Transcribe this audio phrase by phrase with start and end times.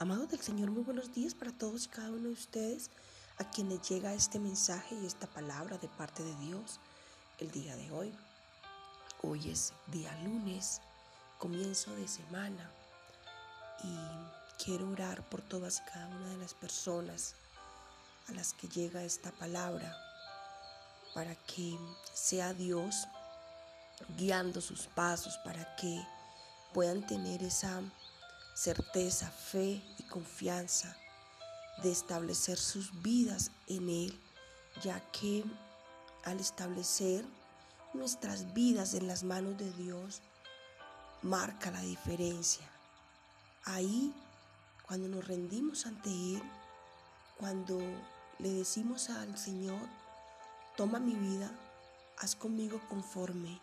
[0.00, 2.88] Amados del Señor, muy buenos días para todos y cada uno de ustedes
[3.38, 6.78] a quienes llega este mensaje y esta palabra de parte de Dios
[7.40, 8.14] el día de hoy.
[9.22, 10.80] Hoy es día lunes,
[11.38, 12.70] comienzo de semana
[13.82, 17.34] y quiero orar por todas y cada una de las personas
[18.28, 19.96] a las que llega esta palabra
[21.12, 21.76] para que
[22.14, 23.08] sea Dios
[24.16, 26.00] guiando sus pasos, para que
[26.72, 27.82] puedan tener esa
[28.58, 30.96] certeza, fe y confianza
[31.84, 34.20] de establecer sus vidas en Él,
[34.82, 35.44] ya que
[36.24, 37.24] al establecer
[37.94, 40.22] nuestras vidas en las manos de Dios,
[41.22, 42.68] marca la diferencia.
[43.62, 44.12] Ahí,
[44.88, 46.42] cuando nos rendimos ante Él,
[47.38, 47.78] cuando
[48.40, 49.88] le decimos al Señor,
[50.76, 51.48] toma mi vida,
[52.16, 53.60] haz conmigo conforme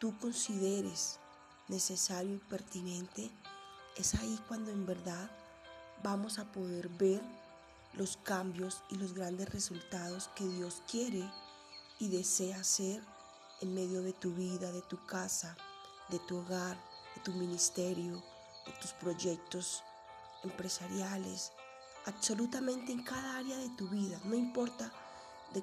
[0.00, 1.20] tú consideres
[1.68, 3.30] necesario y pertinente,
[3.96, 5.30] es ahí cuando en verdad
[6.02, 7.20] vamos a poder ver
[7.94, 11.28] los cambios y los grandes resultados que Dios quiere
[11.98, 13.02] y desea hacer
[13.60, 15.56] en medio de tu vida, de tu casa,
[16.08, 16.76] de tu hogar,
[17.16, 18.22] de tu ministerio,
[18.66, 19.82] de tus proyectos
[20.44, 21.52] empresariales,
[22.06, 24.90] absolutamente en cada área de tu vida, no importa
[25.52, 25.62] de,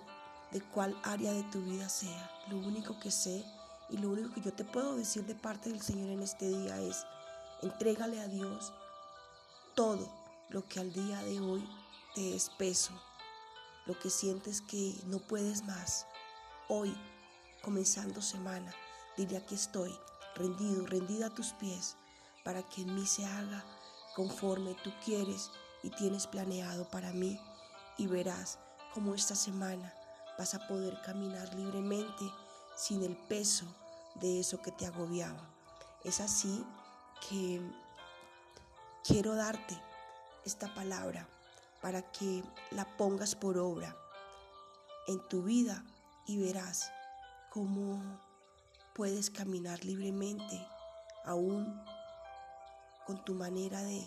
[0.51, 2.29] de, cuál área de tu vida sea.
[2.49, 3.43] Lo único que sé
[3.89, 6.79] y lo único que yo te puedo decir de parte del Señor en este día
[6.79, 7.05] es,
[7.61, 8.71] Entrégale a Dios
[9.73, 10.07] todo
[10.49, 11.67] lo que al día de hoy
[12.13, 12.91] te es peso,
[13.87, 16.05] lo que sientes que no puedes más.
[16.69, 16.95] Hoy,
[17.63, 18.71] comenzando semana,
[19.17, 19.97] dile aquí estoy,
[20.35, 21.97] rendido, rendida a tus pies,
[22.43, 23.65] para que en mí se haga
[24.15, 25.49] conforme tú quieres
[25.81, 27.39] y tienes planeado para mí
[27.97, 28.59] y verás
[28.93, 29.93] cómo esta semana
[30.37, 32.31] vas a poder caminar libremente
[32.75, 33.65] sin el peso
[34.15, 35.49] de eso que te agobiaba.
[36.03, 36.63] Es así
[37.29, 37.61] que
[39.03, 39.79] quiero darte
[40.45, 41.27] esta palabra
[41.81, 43.95] para que la pongas por obra
[45.07, 45.83] en tu vida
[46.25, 46.91] y verás
[47.49, 48.01] cómo
[48.93, 50.67] puedes caminar libremente
[51.25, 51.81] aún
[53.05, 54.03] con tu manera de,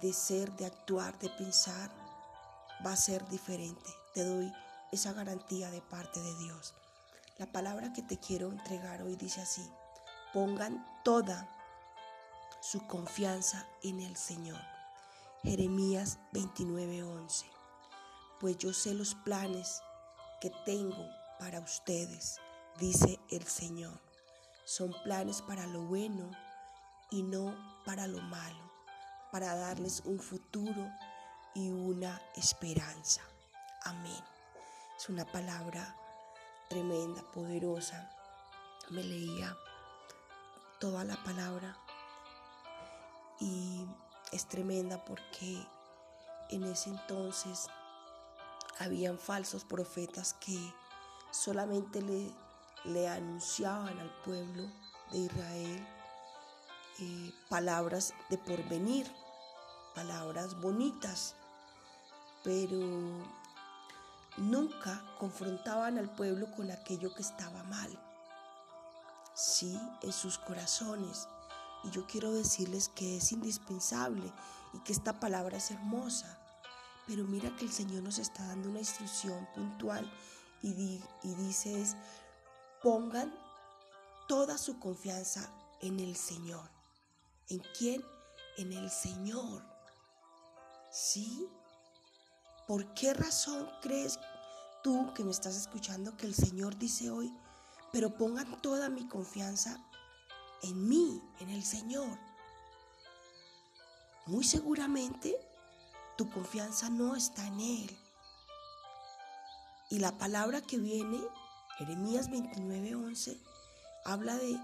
[0.00, 1.90] de ser, de actuar, de pensar,
[2.84, 3.90] va a ser diferente.
[4.14, 4.52] Te doy
[4.90, 6.74] esa garantía de parte de Dios.
[7.38, 9.68] La palabra que te quiero entregar hoy dice así,
[10.32, 11.48] pongan toda
[12.70, 14.60] su confianza en el Señor.
[15.44, 17.46] Jeremías 29:11.
[18.40, 19.82] Pues yo sé los planes
[20.40, 22.40] que tengo para ustedes,
[22.80, 24.00] dice el Señor.
[24.64, 26.28] Son planes para lo bueno
[27.12, 28.72] y no para lo malo,
[29.30, 30.90] para darles un futuro
[31.54, 33.22] y una esperanza.
[33.84, 34.24] Amén.
[34.96, 35.96] Es una palabra
[36.68, 38.10] tremenda, poderosa.
[38.90, 39.56] Me leía
[40.80, 41.85] toda la palabra
[43.40, 43.86] y
[44.32, 45.66] es tremenda porque
[46.50, 47.68] en ese entonces
[48.78, 50.58] habían falsos profetas que
[51.30, 54.70] solamente le, anunciaban al pueblo
[55.10, 55.88] de Israel
[56.98, 59.10] eh, palabras de porvenir,
[59.94, 61.34] palabras bonitas,
[62.42, 62.78] pero
[64.36, 67.98] nunca confrontaban al pueblo con aquello que estaba mal.
[69.34, 71.28] Sí, en sus corazones
[71.86, 74.32] y yo quiero decirles que es indispensable
[74.72, 76.38] y que esta palabra es hermosa.
[77.06, 80.10] Pero mira que el Señor nos está dando una instrucción puntual
[80.62, 81.96] y, dice es,
[82.82, 83.32] pongan
[84.26, 85.48] toda su confianza
[85.80, 86.68] en el Señor.
[87.48, 88.04] ¿En quién?
[88.56, 89.62] En el Señor.
[90.90, 91.48] ¿Sí?
[92.66, 94.18] ¿Por qué razón crees
[94.82, 97.32] tú que me estás escuchando que el Señor dice hoy,
[97.92, 99.85] pero pongan toda mi confianza
[100.62, 102.18] en mí, en el Señor.
[104.26, 105.36] Muy seguramente
[106.16, 107.98] tu confianza no está en Él.
[109.90, 111.20] Y la palabra que viene,
[111.78, 113.40] Jeremías 29:11,
[114.04, 114.58] habla de,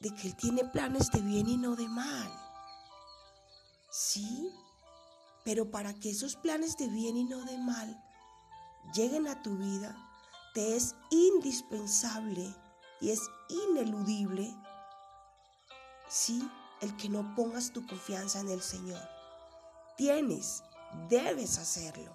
[0.00, 2.30] de que Él tiene planes de bien y no de mal.
[3.90, 4.52] Sí,
[5.44, 8.04] pero para que esos planes de bien y no de mal
[8.94, 9.96] lleguen a tu vida,
[10.52, 12.54] te es indispensable
[13.00, 14.54] y es ineludible
[16.08, 16.48] Sí,
[16.80, 19.00] el que no pongas tu confianza en el Señor.
[19.96, 20.62] Tienes,
[21.08, 22.12] debes hacerlo.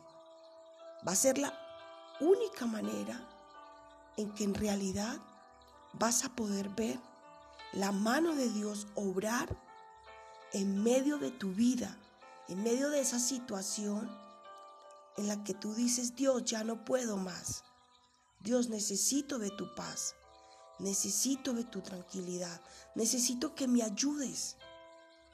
[1.07, 1.53] Va a ser la
[2.19, 3.27] única manera
[4.17, 5.17] en que en realidad
[5.93, 6.99] vas a poder ver
[7.73, 9.57] la mano de Dios obrar
[10.53, 11.97] en medio de tu vida,
[12.47, 14.09] en medio de esa situación
[15.17, 17.63] en la que tú dices, Dios, ya no puedo más.
[18.39, 20.15] Dios, necesito de tu paz.
[20.79, 22.61] Necesito de tu tranquilidad.
[22.95, 24.57] Necesito que me ayudes.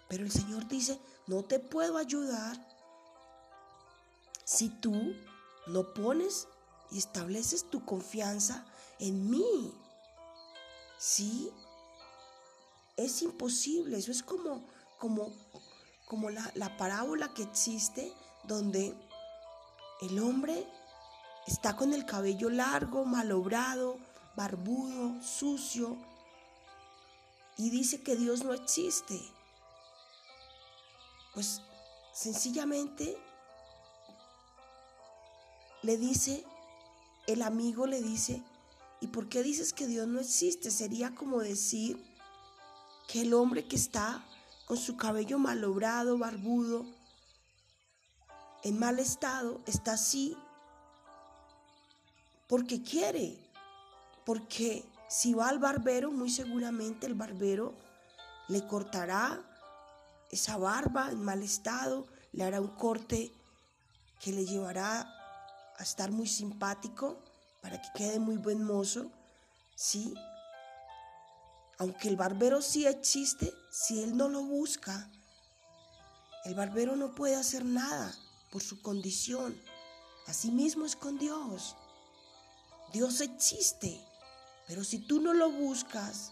[0.07, 2.57] Pero el Señor dice, no te puedo ayudar
[4.43, 5.15] si tú
[5.67, 6.47] no pones
[6.91, 8.65] y estableces tu confianza
[8.97, 9.73] en mí.
[10.97, 11.51] ¿Sí?
[12.97, 15.31] Es imposible, eso es como, como,
[16.05, 18.11] como la, la parábola que existe
[18.43, 18.97] donde
[20.01, 20.67] el hombre
[21.45, 23.97] está con el cabello largo, malobrado,
[24.35, 25.97] barbudo, sucio,
[27.57, 29.19] y dice que Dios no existe.
[31.33, 31.61] Pues
[32.13, 33.17] sencillamente
[35.81, 36.45] le dice,
[37.27, 38.43] el amigo le dice,
[39.01, 40.71] ¿y por qué dices que Dios no existe?
[40.71, 42.03] Sería como decir
[43.07, 44.25] que el hombre que está
[44.65, 46.85] con su cabello malobrado, barbudo,
[48.63, 50.37] en mal estado, está así
[52.49, 53.37] porque quiere,
[54.29, 57.73] porque si va al barbero, muy seguramente el barbero
[58.47, 59.41] le cortará
[60.29, 63.33] esa barba en mal estado, le hará un corte
[64.21, 65.11] que le llevará
[65.79, 67.17] a estar muy simpático
[67.63, 69.09] para que quede muy buen mozo,
[69.73, 70.13] ¿sí?
[71.79, 75.09] Aunque el barbero sí existe, si él no lo busca,
[76.45, 78.13] el barbero no puede hacer nada
[78.51, 79.59] por su condición.
[80.27, 81.75] Asimismo es con Dios.
[82.93, 83.99] Dios existe,
[84.69, 86.31] pero si tú no lo buscas,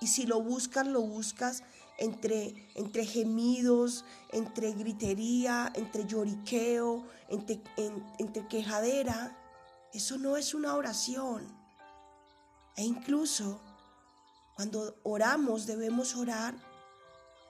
[0.00, 1.64] y si lo buscas, lo buscas
[1.98, 7.60] entre, entre gemidos, entre gritería, entre lloriqueo, entre,
[8.18, 9.36] entre quejadera.
[9.92, 11.46] Eso no es una oración.
[12.76, 13.60] E incluso
[14.54, 16.54] cuando oramos debemos orar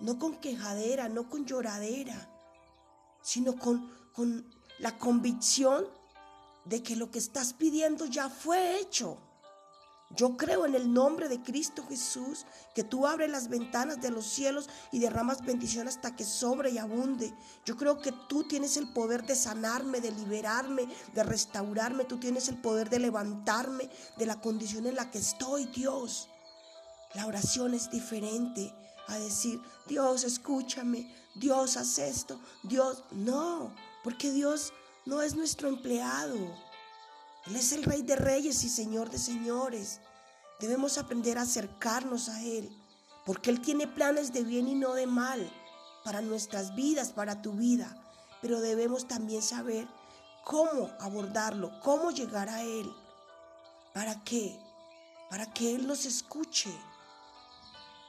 [0.00, 2.30] no con quejadera, no con lloradera,
[3.20, 4.48] sino con, con
[4.78, 5.86] la convicción
[6.64, 9.18] de que lo que estás pidiendo ya fue hecho.
[10.16, 14.26] Yo creo en el nombre de Cristo Jesús que tú abres las ventanas de los
[14.26, 17.34] cielos y derramas bendición hasta que sobre y abunde.
[17.64, 22.04] Yo creo que tú tienes el poder de sanarme, de liberarme, de restaurarme.
[22.04, 26.28] Tú tienes el poder de levantarme de la condición en la que estoy, Dios.
[27.14, 28.72] La oración es diferente
[29.08, 34.72] a decir, Dios, escúchame, Dios, haz esto, Dios, no, porque Dios
[35.06, 36.36] no es nuestro empleado.
[37.46, 40.00] Él es el Rey de Reyes y Señor de Señores.
[40.60, 42.70] Debemos aprender a acercarnos a Él,
[43.26, 45.50] porque Él tiene planes de bien y no de mal
[46.04, 47.96] para nuestras vidas, para tu vida.
[48.40, 49.88] Pero debemos también saber
[50.44, 52.90] cómo abordarlo, cómo llegar a Él.
[53.92, 54.58] ¿Para qué?
[55.30, 56.70] Para que Él nos escuche.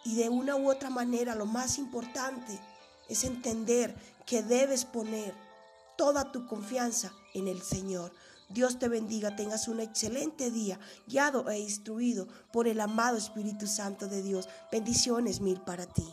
[0.04, 2.60] Y de una u otra manera, lo más importante
[3.10, 3.96] es entender
[4.26, 5.34] que debes poner
[5.98, 8.12] toda tu confianza en el Señor.
[8.50, 14.08] Dios te bendiga, tengas un excelente día, guiado e instruido por el amado Espíritu Santo
[14.08, 14.48] de Dios.
[14.72, 16.06] Bendiciones mil para ti.